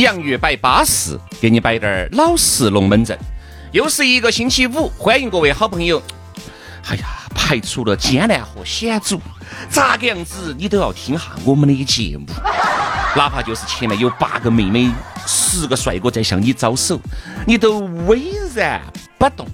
[0.00, 3.16] 洋芋摆巴士，给你摆点儿老式龙门阵。
[3.70, 6.02] 又是一个星期五，欢迎各位好朋友。
[6.88, 9.20] 哎呀，排除了艰难和险阻，
[9.70, 12.26] 咋个样子你都要听下我们的节目。
[13.14, 14.90] 哪怕就是前面有八个妹妹、
[15.28, 16.98] 十个帅哥在向你招手，
[17.46, 18.82] 你都巍然
[19.16, 19.46] 不动。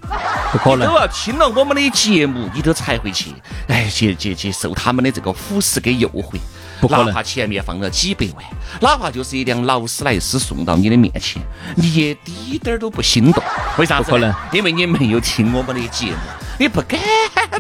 [0.53, 3.35] 不可能都要听了我们的节目，你都才会去，
[3.69, 6.33] 哎，去去去受他们的这个腐蚀跟诱惑。
[6.81, 8.45] 不可能哪怕前面放了几百万，
[8.81, 11.43] 哪怕就是一辆劳斯莱斯送到你的面前，
[11.77, 13.43] 你也滴点儿都不心动。
[13.77, 14.05] 为啥子？
[14.05, 16.17] 不可能，因为你没有听我们的节目，
[16.59, 16.99] 你不敢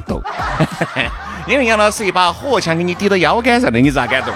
[0.06, 0.22] 动。
[1.46, 4.32] 因为杨老师一把火枪给你抵到腰杆上的，你咋敢动？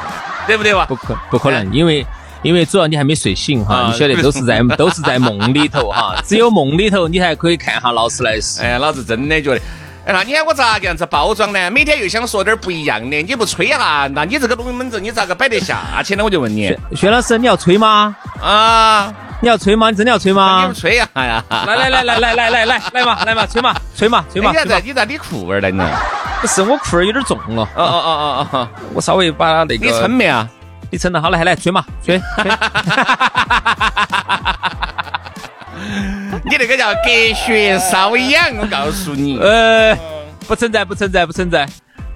[0.47, 0.85] 对不对吧？
[0.87, 2.05] 不可不可能，因为
[2.43, 8.63] 因为主要你还没睡醒哈，啊你晓得都是在都是在梦里头哈， 只有梦里头你还可以看下劳斯莱斯。
[8.63, 9.61] 哎，老子真的觉得。
[10.07, 11.71] 哎，那你看我咋个样子包装呢？
[11.71, 16.23] 每天又想说点不一样的，你不吹哈，那你这个龙门阵你咋个摆得下去呢？
[16.23, 18.15] 我就问你薛老师，你要吹吗？
[18.43, 19.11] 啊，
[19.41, 19.89] 你要吹吗？
[19.91, 20.75] 你真的要吹你吗不？
[20.75, 21.09] 吹呀？
[21.15, 24.53] 哎呀，来来来来来来来来来嘛来嘛，吹嘛吹嘛吹嘛！
[24.53, 25.89] 你在你咋理裤儿了呢？
[26.43, 30.47] 不是我裤儿有点重了，哦哦哦哦哦，我稍微把那个你撑没啊？
[30.91, 32.45] 你撑了，好来来吹嘛吹吹。
[36.45, 39.97] 你那个叫隔靴搔痒，我告诉你， 呃，
[40.47, 41.67] 不存在不存在不存在。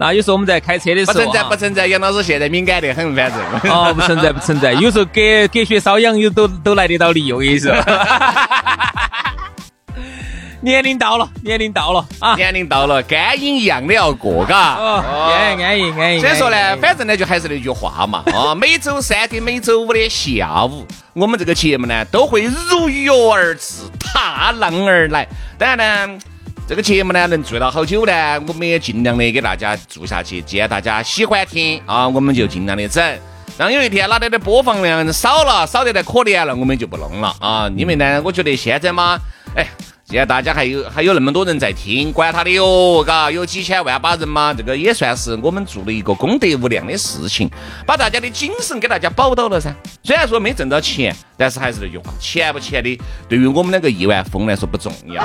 [0.01, 1.87] 那有时候我们在开车的时候，不存在不存在。
[1.89, 3.41] 杨老师现在敏感得很，反正。
[3.73, 5.21] 哦，不存在不存在，有时候隔
[5.53, 7.73] 隔靴搔痒，有都都来得到理，我跟你说。
[10.61, 12.35] 年龄到了，年龄到了啊！
[12.35, 14.75] 年龄到了，肝瘾一样的要过，嘎。
[14.75, 16.21] 哦，安逸安逸安逸。
[16.21, 25.25] 所以说呢，反正呢，就还是那句话嘛，啊，每周三跟每周五的下午，我们这个节目呢都会如约而至，踏浪而来。
[25.57, 26.19] 当然呢，
[26.67, 28.13] 这个节目呢能做到好久呢，
[28.49, 30.43] 我们也尽量的给大家做下去。
[30.43, 33.19] 既然大家喜欢听啊，我们就尽量的整。
[33.57, 37.71] 当有一天哪里的播放量少了，少得来可怜了，我们就不弄了啊。
[37.77, 39.17] 因为呢，我觉得现在嘛，
[39.55, 39.65] 哎。
[40.09, 47.47] 既然大家还有还有那么多人在听，管他的哟，嘎，有几千万把人嘛，这个也算是我们做了一个功德无量的事情，
[47.85, 49.71] 把大家的精神给大家保到了噻。
[50.03, 52.99] 虽然说没挣到钱，但是还是那句话，钱不钱的，
[53.29, 55.23] 对于我们两个亿万富翁来说不重要。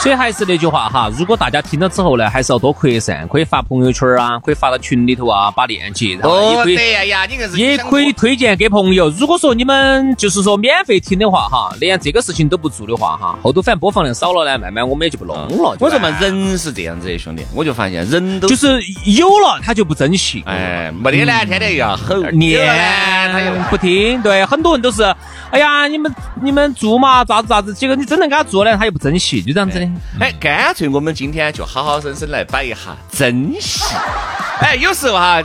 [0.00, 6.76] 所以还是那句话哈，如果大家听了之后呢，还是要多扩散，可以发朋友圈啊，可以发到群里头啊，把链接，然后也哦，可以。
[6.76, 9.10] 对呀呀，你硬是也可以推荐给朋友。
[9.10, 15.76] 如果说你们就是说免费听的话，哈，连这个事情都不做的话，哈，后头反正播放量少了呢，慢慢我们也就不弄了。
[15.78, 24.20] 我说嘛，人是这样子的，兄弟，我就发现人都就是有了他就不珍惜，哎，没得呢，天天又要吼，有了呢他又不听。
[24.22, 25.02] 对，很多人都是，
[25.50, 26.10] 哎呀，你们
[26.42, 29.89] 你们做嘛，咋子咋子，结果你真的给他做了，他又不珍惜，就这样子的。
[30.20, 33.82] 哎，干脆我们今天就好好生生来摆一下珍惜。
[34.60, 35.42] 哎，有时候哈，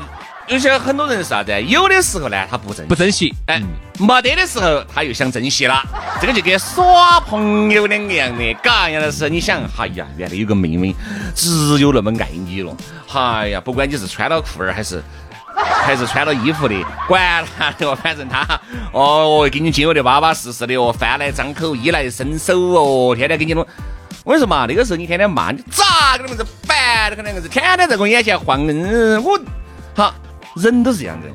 [0.48, 1.52] 有些很多人是啥子？
[1.64, 3.62] 有的时候呢，他不珍惜不珍惜，哎，
[4.00, 5.82] 没得的时候他又想珍惜了，
[6.20, 8.54] 这个就跟耍朋友两个样的。
[8.62, 10.96] 嘎，杨老师，你想，哎呀，原来有个妹妹
[11.34, 12.76] 只有那么爱你了，
[13.14, 15.04] 哎呀，不管你是穿了裤儿还是。
[15.58, 16.76] 还是穿了衣服的，
[17.08, 18.46] 管他的哦，反正他
[18.92, 23.66] 哦，给你经历的巴巴适适的哦，饭来张口，衣来伸手哦，天天给你弄。
[24.25, 27.12] 我跟你说嘛，那个时候你天天骂你，咋个那么子烦？
[27.12, 29.40] 那个那个子，天天在我眼前晃，嗯，我
[29.94, 30.12] 好
[30.56, 31.31] 人都是这样子。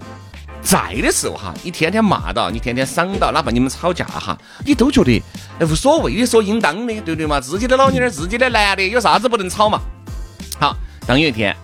[0.60, 4.36] 在的时候哈，你天天骂到，你天天赏到，哪怕你们吵架哈，
[4.66, 5.22] 你都觉得
[5.60, 7.40] 哎无所谓的，所应当的，对不对嘛？
[7.40, 9.80] 自己的老娘儿，自己的男的，有啥子不能吵嘛？
[10.58, 11.56] 好，当有一天，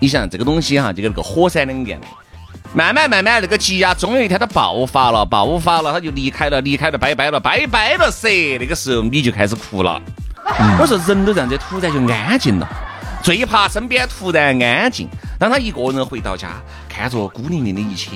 [0.00, 2.06] 你想这个东西哈，就跟那个火山两样的，
[2.74, 8.58] 慢慢慢慢那个积压，终有一天它爆发了，爆发了，它就离开了，离开了，拜拜了，拜拜了噻。
[8.58, 10.02] 那个时候你就开始哭了。
[10.78, 12.68] 我说人都这样子，突然就安静了。
[13.22, 15.08] 最怕身边突然安静。
[15.38, 16.50] 当他一个人回到家，
[16.88, 18.10] 看着孤零零的一切，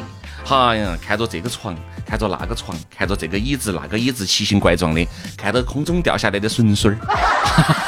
[0.48, 1.74] 哎呀，看着这个床，
[2.06, 6.98] 看着那个床，看着这个椅子那个椅子，奇形怪状的，看到空中掉下来的笋笋儿，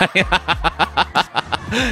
[0.00, 0.26] 哎呀，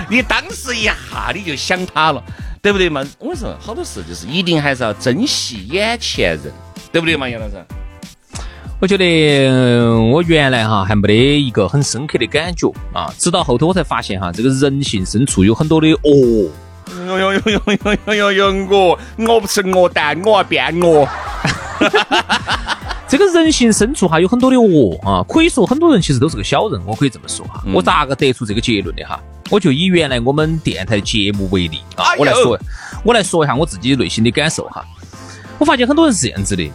[0.08, 0.94] 你当时一下
[1.34, 2.22] 你就想他了，
[2.62, 3.04] 对不对嘛？
[3.18, 6.52] 我说好多事就是一定还是要珍惜眼前人，
[6.90, 7.64] 对不对嘛，杨老师？
[8.80, 16.48] 我觉得我原来哈还没得一个很深刻的感觉啊，直到后头我才发现哈，这个人性深处有很多的恶。
[17.06, 17.60] 哟哟哟哟
[18.06, 18.66] 哟哟哟！
[18.70, 21.08] 我我不是恶蛋，我要变恶。
[23.08, 27.64] 这个人性深处哈有很多的恶啊，可以说很多人其实都是个小人，我可以这么说哈。
[27.72, 29.20] 我咋个得出这个结论的哈？
[29.50, 32.56] 我就以原来我们电台节目为例啊，我来说，
[33.02, 34.84] 我来说一下我自己内心的感受哈。
[35.58, 36.70] 我发现很多人是这样子的，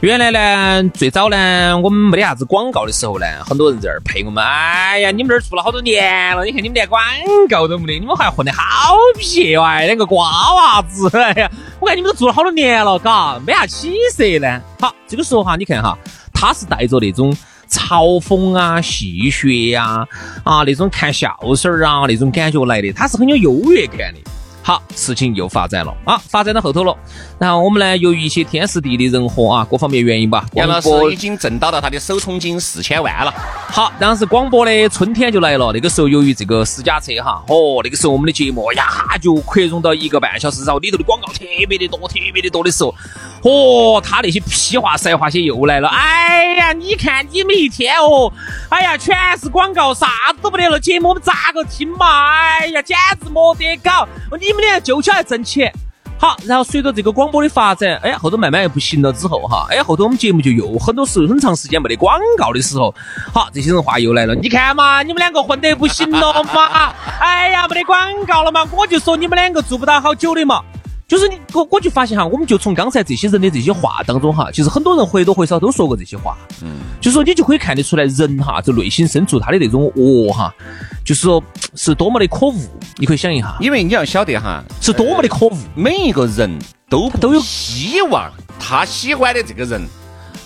[0.00, 4.44] 原来呢，最早呢，我们没得啥子广告的时候呢，很多人在这儿陪我们。
[4.44, 7.02] 哎呀，你们这儿做了好多年了，你看你们连广
[7.48, 11.10] 告都没得，你们还混得好撇哇，两个瓜娃子。
[11.18, 11.50] 哎呀，
[11.80, 14.60] 我看你们都做了好多年了，嘎，没啥起色呢。
[14.78, 15.98] 好，这个时候哈，你看哈，
[16.32, 17.36] 他是带着那种
[17.68, 20.06] 嘲讽啊、戏谑呀、
[20.44, 24.20] 啊那种看笑声儿啊那种感觉来的，他是很有优越感的。
[24.68, 26.94] 好，事情又发展了啊，发展到后头了。
[27.38, 33.32] 然后我们呢，由于一些天时地利人和啊，各方面原因吧，杨老师已经挣到了他的首充金四千万了。
[33.70, 35.72] 好，当时广播的春天就来了。
[35.72, 42.94] 那个时候，由于这个私家车哈，哦，那个时候我们的节目呀就扩容到一个半小时，然后里头的广告特别的多，特别的多的时候，
[43.42, 45.88] 哦，他那些屁话、塞话些又来了。
[45.88, 48.32] 哎呀，你看你们一天哦，
[48.68, 50.78] 哎呀，全是广告，啥子都不得了。
[50.78, 52.28] 节目我们咋个听嘛？
[52.30, 54.06] 哎呀，简直没得搞，
[54.40, 54.58] 你们。
[54.84, 55.72] 就起来挣钱，
[56.20, 62.94] 好，然后随着这个广播的发展，哎，后头慢慢又不行了之后哈，哎，后头我们节目就又很多时候很长时间没得广告的时候，
[63.32, 70.62] 好，这些人话又来了，你看嘛，你们两个混得不行了嘛， 哎呀，没得广告了嘛，我就说你们两个做不到好久的嘛。
[71.08, 76.36] 就是你，我我就发现哈，我们就从刚才这些人的这些话当中哈，其实很多人或多或少都说过这些话。
[76.62, 76.68] 嗯，
[77.00, 80.54] 就是说你就可以看得出来，人哈，就内心深处他的那种恶哈，
[81.02, 81.42] 就是说
[81.74, 82.54] 是多么的可恶。
[82.98, 85.56] 你可以想一下，因为你要晓得哈，是多么的可恶。
[85.74, 86.58] 每一个人
[86.90, 88.30] 都都有希望
[88.60, 89.82] 他喜欢的这个人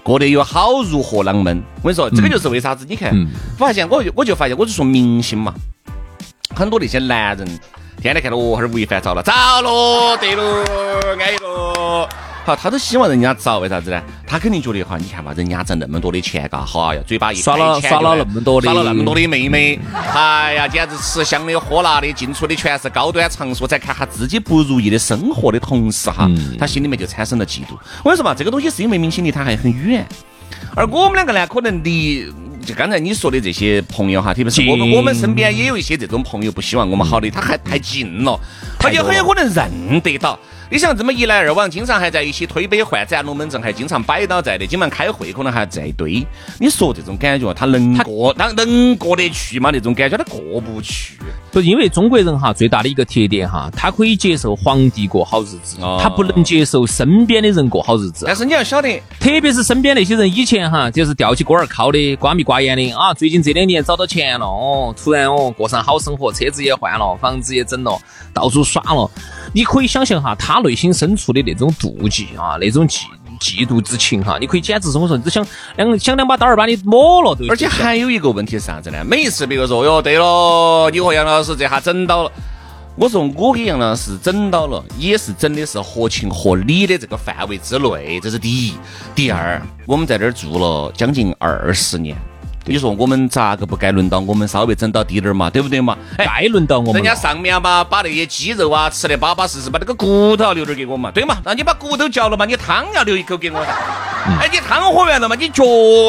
[0.04, 1.60] 过得有好如何啷们。
[1.82, 2.86] 我跟你说，这个就是为啥子？
[2.88, 3.12] 你看，
[3.58, 5.52] 发现我我就发现，我就说明星嘛，
[6.54, 7.48] 很多那些男人。
[8.00, 10.42] 天天看到哦，还是吴亦凡遭了，遭了，对喽，
[11.20, 12.08] 安逸喽。
[12.44, 14.02] 好，他都希望人家遭，为啥子呢？
[14.26, 19.78] 他肯定觉得哈，你看嘛，人家挣那么多的钱，嘎，哈呀，嘴巴一耍了耍了那么多的，耍了那么多的妹妹，
[20.12, 26.28] 哎呀，简直吃香的喝辣的，进出的全是高端场所，在看他自己不如意的生活的同时哈，
[26.58, 27.78] 他心里面就产生了嫉妒。
[28.02, 30.04] 我跟你说嘛，这个东西是因为明星离他还很远，
[30.74, 32.28] 而我们两个呢，可能离。
[32.64, 38.38] 就刚才你说的这些朋友哈，特别是我们我们身边也有一些这种朋友不希望我们好的，他还太近了，
[38.78, 40.38] 他就很有可能认得到。
[40.72, 46.26] 你像这么一来二往，经常还在一起推杯换盏，龙门阵还经常摆到在的，经常开会可能还在一堆。
[46.58, 49.68] 你说这种感觉，他能过，他能过得去吗？
[49.70, 51.18] 那种感觉他过不去。
[51.50, 58.24] 不，因为中国人哈最大的一个特点哈，他可以接受皇帝过好日子，他不能接受身边的人过好日子。
[58.26, 68.00] 但是你要晓得，特别是身边那些人以前哈就是吊起锅儿靠的，瓜米瓜眼的啊，最近这两年找到钱了哦，突然哦过上好生活，车子也换了，房子也整了，
[68.32, 69.10] 到处耍了。
[69.52, 73.02] 你可以想象哈，他内心深处的那种妒忌啊，那种嫉
[73.40, 75.44] 嫉妒之情哈，你可以简直是我说，只想
[75.76, 77.46] 两想两把刀儿把你抹了都。
[77.48, 79.04] 而且还有一个问题是啥子呢？
[79.04, 82.32] 每一次别个说哟，对了，你和杨老师这下整到了，
[82.96, 88.74] 我说我给杨老师整到了，也是整的是合情合理的这个范围之内，这是第一。
[89.14, 92.16] 第二，我们在这儿住了将近二十年。
[92.64, 95.96] 你说我们咋个不该轮到我们稍微整到低点儿嘛，对不对嘛？
[96.16, 96.94] 该轮到我们。
[96.94, 101.38] 人家上面嘛，把那些鸡肉啊吃得巴巴适适，把那个骨头留点给我嘛，对嘛？
[101.44, 103.72] 那你把骨头嚼了嘛，你汤要留一口给我噻。
[104.40, 105.64] 哎，你汤喝完了嘛，你脚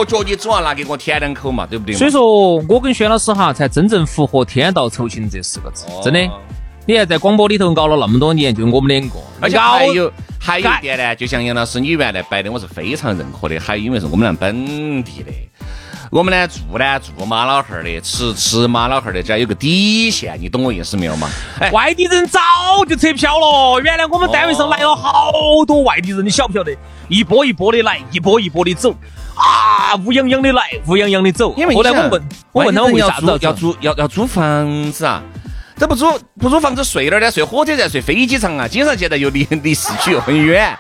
[0.08, 1.96] 脚你总要拿给我舔两口嘛，对不对？
[1.96, 6.20] 所以说我跟轩老师哈，才真正符合“天道酬勤”这四个字，真的。
[6.86, 15.32] 你还在广播里头熬了那么多年，就我们两个，而且还有还有一点呢，就像杨老师你原来摆的，我是非常认可的，还因为是我们俩本地的。
[16.14, 21.28] 我们呢住呢住马老汉儿的，吃吃马老汉儿的，只要有个底线，你懂我意思没有嘛？
[21.60, 22.40] 哎，外地人早
[22.88, 23.82] 就撤票了。
[23.82, 25.32] 原来我们单位上来了好
[25.66, 26.72] 多外地人，你晓不晓得？
[27.08, 28.92] 一波一波的来，一波一波的走，
[29.34, 31.52] 啊，乌泱泱的来，乌泱泱的走。
[31.58, 35.20] 因为后来我问，我问他们为啥子要租要要租房子啊？
[35.80, 36.06] 这不租
[36.40, 37.32] 不租房子睡哪儿呢？
[37.32, 38.68] 睡火车站，睡飞机场啊？
[38.68, 40.78] 经常现在又离离市区又很远。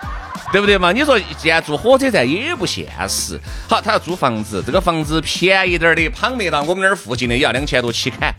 [0.51, 0.91] 对不对嘛？
[0.91, 3.39] 你说既然住火车站也不现实。
[3.67, 8.33] 好，他要租房子，这个房子便宜点的，旁边到我们那儿附近的也要两千多起砍，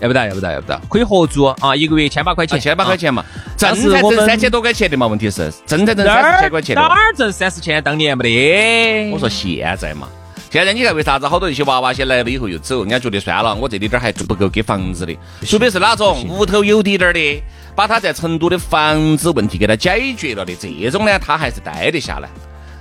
[0.00, 3.24] 要不得，要不得，要不得，可以合租啊，一个月千把块钱，千把块钱嘛。
[3.56, 5.06] 挣才挣三千多块钱的嘛？
[5.06, 6.82] 问题是挣才挣三四千块钱的。
[6.82, 7.82] 哪儿挣三四千？
[7.82, 9.10] 当年没得。
[9.12, 10.08] 我说现在嘛，
[10.50, 12.80] 现在你看为啥子好多一些娃娃些来了以后又走？
[12.80, 15.16] 人家觉得算了，我这里点还不够给房子的。
[15.46, 17.42] 除非是哪种屋头有滴点儿的。
[17.74, 22.28] 把他在成都的房子问题给他解决了的这种呢，他还是待得下来。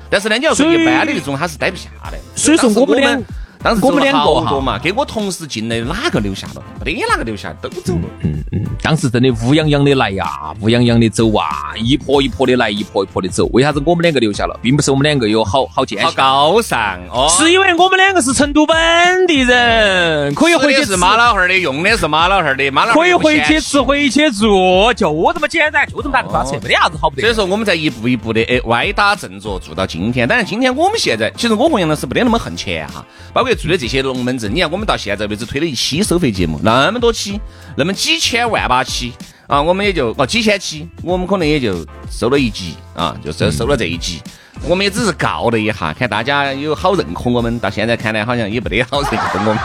[0.09, 2.19] 但是呢，你要说一般的那种，他是待不下来。
[2.35, 3.23] 所以说我们
[3.61, 6.63] 当时我们两个哈好多嘛，跟我同时进来哪个留下了？
[6.85, 8.01] 没得哪个留下，都走了。
[8.21, 13.45] 嗯嗯，当时真的乌泱泱的来呀，乌泱泱的走啊，一波一波的来，一波一波的走。
[13.51, 17.27] 为啥子我们两个留下了，并不是我们两个有好好坚好，高尚哦！
[17.29, 27.21] 是因为我们两个是成都本地人，可以回去是妈老汉儿的，用的是妈老汉儿的，妈老汉儿可以回去吃，回去住，就这么简单，就这么大个瓜扯，没得啥子好不得。
[27.23, 30.27] 所以说我们在一步一步的哎歪打正着做到今天。
[30.27, 37.39] 当然，今天我们现在其实我和杨老师没得那么恨钱哈，包括做的这些龙门阵，你看我们到现在为止推了一期收费节目，那么多期，
[37.75, 39.13] 那么几千万把期
[39.47, 44.21] 啊，我们也就哦几千期，我们可能也就收了一集啊，就收收了这一集。
[44.67, 49.57] 我们也只是告了一下，看大家有好认可我们，到现在看来好像也不得好认可我们。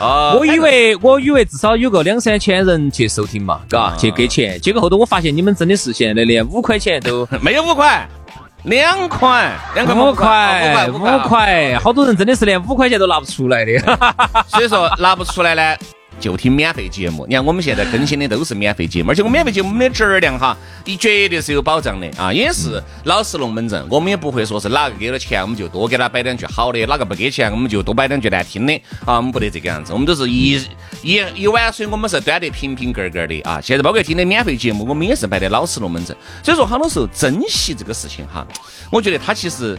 [0.00, 4.60] 哦 我以为我以为至少有个两三千人去收听嘛，嘎，去给钱。
[4.60, 8.08] 结果后头我发现你们真的是现在连五块钱都 没有五块，
[8.64, 13.78] 两块，两块五块五块，好多人真的是连五块钱都拿不出来的。
[14.48, 15.76] 所以说拿不出来呢，
[16.20, 17.26] 就听免费节目。
[17.26, 23.86] 你看我们现在更新的都是免费节目，而且我们免费节目的质量哈，你绝对是有保障的啊，也是老实龙门阵。
[23.90, 30.60] 我们也不会说是哪个给了钱我们就多给他摆两句好的，哪个不给钱我们就多摆两句难听的啊，我们不得这个样子，我们都是一
[31.02, 33.60] 一一碗水我们是端得平平格格的啊。
[33.60, 36.16] 现在包括听的免费节目，我们也是摆的老实龙门阵。
[36.42, 38.46] 所以说，很多时候珍惜这个事情哈，
[38.90, 39.78] 我觉得它其实。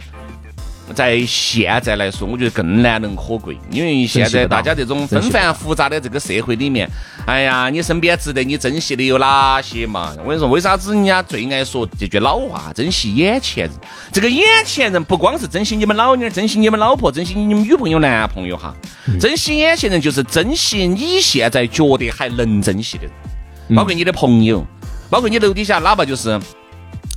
[0.94, 6.88] 在现在来说，我觉得更难能可贵，因为现在大家这种纷繁复杂的这个社会里面，
[7.26, 10.12] 哎呀，你身边值得你珍惜的有哪些嘛？
[10.22, 13.72] 我跟你说，为啥子人家最爱说这句老话，珍惜眼前人？
[14.12, 18.74] 这个眼前人不光是珍惜你们老妞儿，珍惜你们老婆，珍惜你们女朋友、男朋友哈，
[19.20, 24.64] 珍惜眼前人就是珍惜你现在觉得还能珍惜的人，包括你的朋友，
[25.10, 26.40] 包括你楼底下哪怕就是。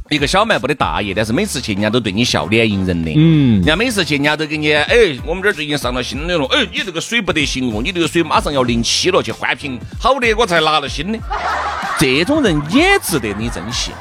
[0.10, 11.20] 一个小卖部的大爷，但是每次去人家都对你笑脸迎人的，嗯，人家每次去人家都给你，哎，我们这儿最近上了新的了，哎，你这个水不得行哦，你这个水马上要临期了，去换瓶好的，我才拿了新的。
[12.00, 13.92] 这种人也值得你珍惜。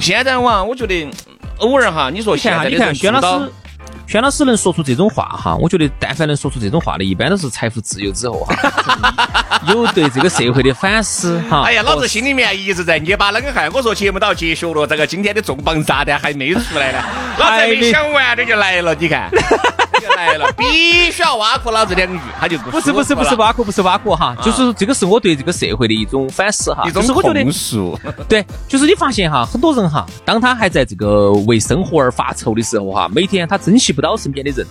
[0.00, 1.10] 现在哇，我觉得嗯
[1.58, 3.52] 偶尔哈，你说现在的你看，人做到轩老师，
[4.10, 11.62] 轩老师能说出这种话哈，我觉得但凡能说出这种话的，一般都是财富自由之后哈， 有对这个社会的反思哈。
[11.64, 13.70] 哎呀，老子心里面一直在捏把冷汗。
[13.72, 16.98] 我说节目都要结束了，这个今天的重磅炸弹还没出来呢，
[17.38, 19.30] 老子还没想完这就来了，你看，
[20.16, 27.44] 来了， 必须要挖苦老子两句，他就不不是不是不是挖苦不是挖苦哈，就是这个是我对这个社会的一种反思哈，一种是我觉得。
[28.28, 34.66] 对，就是你发现哈，很多人哈，当他还在这个为生活而发愁的时候哈，每天他珍惜不到身边的人，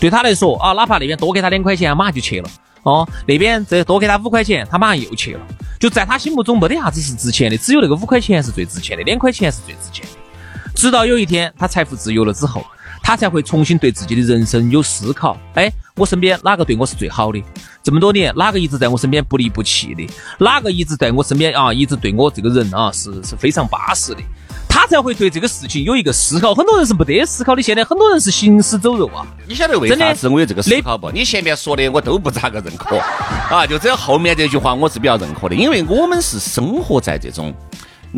[0.00, 2.48] 对他来说啊，哪怕那边多给他两块钱，马上就去了。
[2.82, 5.40] 哦，那边再多给他五块钱，他马上又去了。
[5.80, 10.70] 就在他心目中没得啥子是值钱的，只有那个五块钱是最值钱的，两块钱是最值钱的。
[10.74, 12.62] 直到有一天他财富自由了之后，
[13.06, 15.36] 他才会重新对自己的人生有思考。
[15.54, 17.44] 哎，我身边哪个对我是最好的？
[17.82, 20.08] 这么多年，哪个一直在我身边不离不弃的？
[20.38, 24.22] 哪个一直在我身边啊，一直对我这个人啊是是非常巴适的？
[24.66, 26.54] 他才会对这个事情有一个思考。
[26.54, 29.26] 很多人是没得思考的，现在很多人是行尸走肉啊。
[29.46, 31.10] 你晓得为啥子我有这个思考不？
[31.10, 32.96] 你前面说的我都不咋个认可
[33.54, 37.54] 啊，就只有后面这句话我是比较认可的，因为我们是生活在这种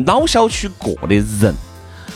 [0.05, 1.53] 老小区过的人。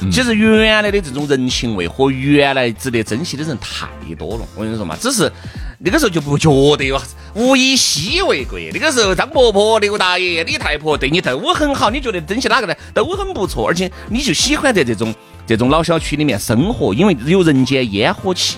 [0.10, 5.32] 其实原来的这种人情味和原来值得珍惜的人太多了，我跟你说嘛，只是
[5.80, 7.00] 那个时候就不觉得有
[7.36, 8.72] 物以稀为贵。
[8.74, 12.74] 那个时候张伯伯、刘大爷、李太婆对你都很好，你觉得珍惜哪个呢？
[12.94, 15.14] 都很不错，而且你就喜欢在这种
[15.46, 18.58] 这种老小区里面生活，因为有人间烟火气。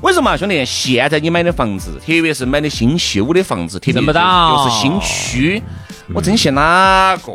[0.00, 5.62] 我跟你说嘛，兄弟，现在你买的房子，特别是买的新修的房子，特别是认不到又是新区，
[6.12, 7.32] 我珍惜哪个？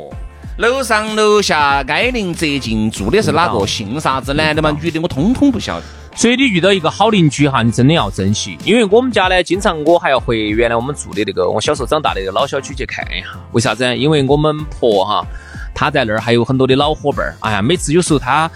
[0.57, 3.67] 楼上楼下挨邻则近，住的是哪个？
[3.67, 4.33] 姓啥子？
[4.33, 4.99] 男的嘛，女的？
[4.99, 5.85] 我通通不晓得。
[6.15, 8.57] 所以你遇到一个好邻居哈，你真的要珍惜。
[8.65, 13.27] 因为我们家呢，经常我还要回原来我们住的那个我小时候长大的那个老小区去看一下。
[13.51, 13.95] 为啥子呢？
[13.95, 15.23] 因为我们婆哈，
[15.75, 17.35] 她在那儿还有很多的老伙伴儿。
[17.41, 18.49] 哎呀，每次有时候她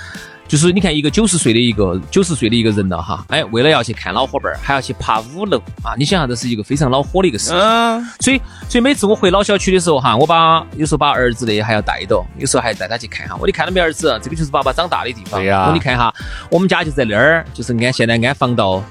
[0.51, 5.96] 就是你看一个九十岁的一个九十岁的一个人了哈，哎，为了要去看老伙伴儿，还要去爬五楼啊！
[5.98, 7.58] 你想下，这是一个非常恼火的一个事情。
[7.58, 13.36] 嗯，所以，所以每次我回老小区的时候哈，我把有时候把儿子的还要带到，有时候还带他去看哈。
[13.36, 15.39] 我说你看到没，儿子，这个就是爸爸长大的地方。
[15.39, 16.13] 对呀我说你看哈，
[16.50, 18.84] 我们家就在那儿，就是安现在安防盗，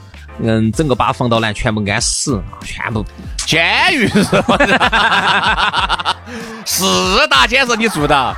[0.42, 3.04] 嗯，整个把防盗栏全部安死，啊全部
[3.46, 3.62] 监
[3.92, 6.16] 狱 是吧？
[6.64, 8.34] 四大监是你住的？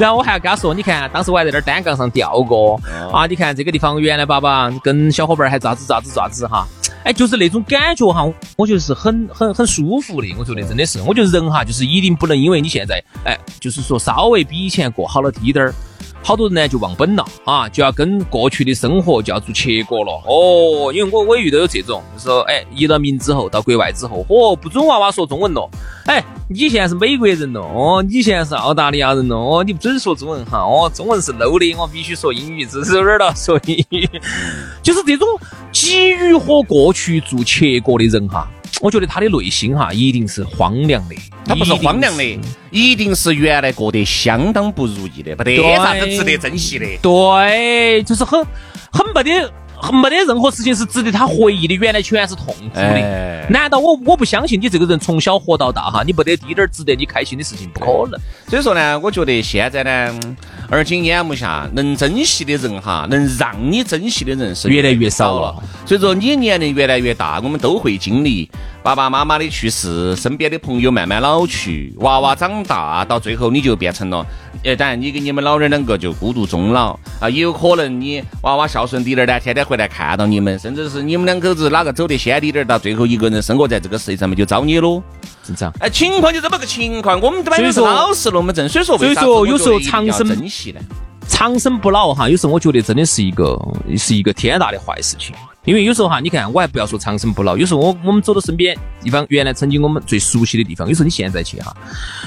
[0.00, 2.80] 然后我还要跟他说，你看，当时我还在那儿单杠上吊过
[3.12, 3.26] 啊！
[3.26, 6.66] 你看这个地方，原来爸爸跟小伙伴儿还咋子咋子咋子哈，
[7.04, 8.26] 哎，就是那种感觉哈，
[8.56, 10.34] 我觉得是很很很舒服的。
[10.38, 15.74] 我觉得真的是，我觉得人哈，就是一定不能因为你现在哎，就是说稍微比以前过好了滴点儿，
[16.22, 20.22] 好多人呢就忘本了啊，就要跟过去的生活就要做切割了。
[20.26, 25.68] 哦，因为我我也遇到有这种，就说哎，移了民之后到国外之后，嚯，不准娃娃说中文了。
[26.06, 34.08] 哎，你现在是美国人了，哦，你现在是澳大利亚人了，哦，你不准说中文哈，哦，中文是 low 的，我必须说英语，这是有点了，说英语，
[34.82, 35.26] 就是这种
[35.72, 38.48] 急于和过去做切割的人哈。
[38.80, 41.14] 我觉得他的内心哈，一定是荒凉的。
[41.44, 46.86] 他不是荒凉的，一定是原来过得相当不如意的，没得啥子值得珍惜的。
[47.02, 48.44] 对，就是很
[48.90, 49.52] 很没得。
[49.92, 53.46] 没得任何事情是值得他回忆的，原来全是痛苦的。
[53.48, 57.68] 难道我我不相信你这个人从小活到大哈，你没得滴点儿值得你开心的事情？
[57.70, 58.20] 不可能。
[58.48, 60.20] 所以说呢，我觉得现在呢，
[60.68, 65.62] 而今眼目下，能珍惜的人哈，能让你珍惜的人是越来越少了。
[65.86, 68.50] 所以说你年龄越来越大，我们都会经历
[68.82, 74.24] 爸爸妈妈的去世，身边的朋友慢慢老去，娃娃长大，到最后你就变成了。
[74.64, 85.02] 呃，当然，你跟你们老人两个就孤独终老啊，也有可能你娃娃孝顺滴点儿呢，天天回来看到你们，甚至是你们两口子哪个走得先滴点儿，到最后一个人生活在这个世界上面就遭你喽，
[85.46, 85.74] 是这样。
[85.80, 90.80] 哎，情况就这么个情况，我们这边是老实龙门阵，所以说，所以说有时候长生珍惜呢，
[91.28, 93.58] 长生不老哈，有时候我觉得真的是一个
[93.98, 95.34] 是一个天大的坏事情。
[95.64, 101.74] 因为有时候哈，你看，我还不要说长生不老，有时候我我们走到身边地方，原来曾经我们最熟悉的地方，有时候你现在去哈，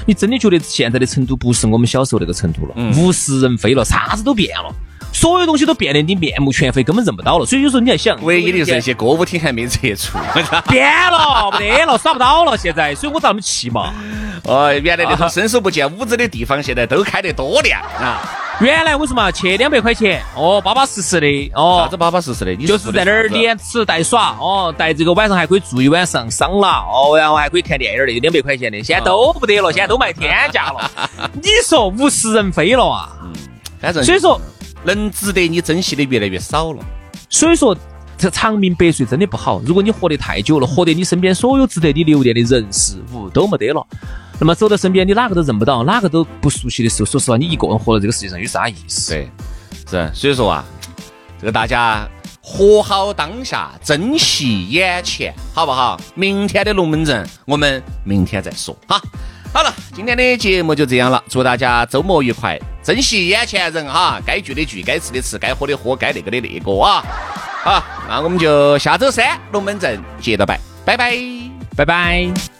[0.05, 4.71] 你真的觉得现在的成都不是我们小时候那个成都了，物是人非了，啥子都变了，
[5.11, 7.45] 所有东西都变得你面目全非，根本认不到了。
[7.45, 10.17] 所以有时候你在想，唯一的就是那些歌舞厅还没撤出，
[10.69, 12.55] 变了，没得了，耍不到了。
[12.55, 13.93] 现在，所以我咋那么气嘛？
[14.43, 18.21] 哦，原来那种伸手不见五指的地方，现在都开得多亮啊！
[18.59, 20.23] 原来我说嘛，去两百块钱？
[20.35, 22.53] 哦，巴巴适适的哦，啥子巴巴适适的？
[22.53, 30.89] 你就是在那儿连吃带耍哦，带这个晚上还可以住一晚上桑拿哦，然后还可以看电影儿的，两百块钱的，现在都不得了，现在都卖天价了。
[31.33, 33.09] 你说物是人非了啊？
[33.23, 33.33] 嗯，
[33.81, 34.39] 反正所以说
[34.83, 36.79] 能值得你珍惜的越来越少了。
[37.29, 37.75] 所以说
[38.17, 39.59] 这长命百岁真的不好。
[39.65, 43.85] 如果你活得太久了，活得你身边所有值得你留恋的人事物都没得了。
[44.43, 49.13] 那么走到身边，你哪个都认不到，哪个都不熟悉的时候，说实话，你一个人活在这个世界上有啥意思？
[49.13, 49.29] 对，
[49.89, 50.11] 是。
[50.13, 50.65] 所以说啊，
[51.39, 52.05] 这个大家
[52.41, 55.97] 活好当下，珍惜眼前，好不好？
[56.13, 58.75] 明天的龙门阵，我们明天再说。
[58.85, 59.01] 哈，
[59.53, 67.01] 好了，今天的节目就这样了，祝大家周末愉快，珍惜眼前人哈，该聚的聚，该吃的吃，该喝的喝，该那个的那个啊。
[67.63, 71.17] 好，那我们就下周三龙门阵接着拜，拜拜，
[71.77, 72.52] 拜拜。